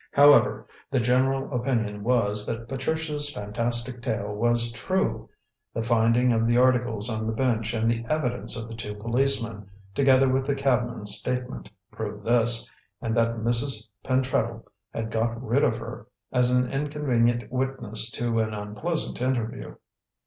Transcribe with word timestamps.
However, 0.13 0.65
the 0.89 0.99
general 0.99 1.53
opinion 1.53 2.03
was 2.03 2.47
that 2.47 2.67
Patricia's 2.67 3.31
fantastic 3.31 4.01
tale 4.01 4.33
was 4.33 4.71
true 4.71 5.29
the 5.75 5.83
finding 5.83 6.33
of 6.33 6.47
the 6.47 6.57
articles 6.57 7.07
on 7.07 7.27
the 7.27 7.31
bench 7.33 7.75
and 7.75 7.91
the 7.91 8.03
evidence 8.09 8.57
of 8.57 8.67
the 8.67 8.73
two 8.73 8.95
policemen, 8.95 9.69
together 9.93 10.27
with 10.27 10.47
the 10.47 10.55
cabman's 10.55 11.13
statement, 11.13 11.69
proved 11.91 12.25
this 12.25 12.67
and 12.99 13.15
that 13.15 13.35
Mrs. 13.37 13.85
Pentreddle 14.03 14.65
had 14.91 15.11
got 15.11 15.39
rid 15.39 15.63
of 15.63 15.77
her, 15.77 16.07
as 16.31 16.49
an 16.49 16.71
inconvenient 16.71 17.51
witness 17.51 18.09
to 18.09 18.39
an 18.39 18.55
unpleasant 18.55 19.21
interview. 19.21 19.75